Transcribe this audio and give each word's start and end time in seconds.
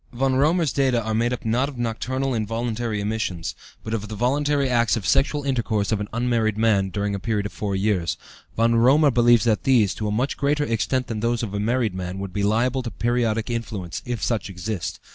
Von 0.11 0.33
Römer's 0.33 0.73
data 0.73 0.99
are 1.03 1.13
made 1.13 1.31
up 1.31 1.45
not 1.45 1.69
of 1.69 1.77
nocturnal 1.77 2.33
involuntary 2.33 2.99
emissions, 2.99 3.53
but 3.83 3.93
of 3.93 4.07
the 4.07 4.15
voluntary 4.15 4.67
acts 4.67 4.97
of 4.97 5.05
sexual 5.05 5.43
intercourse 5.43 5.91
of 5.91 5.99
an 6.01 6.07
unmarried 6.11 6.57
man, 6.57 6.89
during 6.89 7.13
a 7.13 7.19
period 7.19 7.45
of 7.45 7.53
four 7.53 7.75
years. 7.75 8.17
Von 8.57 8.73
Römer 8.73 9.13
believes 9.13 9.43
that 9.43 9.61
these, 9.61 9.93
to 9.93 10.07
a 10.07 10.11
much 10.11 10.37
greater 10.37 10.63
extent 10.63 11.05
than 11.05 11.19
those 11.19 11.43
of 11.43 11.53
a 11.53 11.59
married 11.59 11.93
man, 11.93 12.17
would 12.17 12.33
be 12.33 12.41
liable 12.41 12.81
to 12.81 12.89
periodic 12.89 13.51
influence, 13.51 14.01
if 14.03 14.23
such 14.23 14.49
exist. 14.49 14.99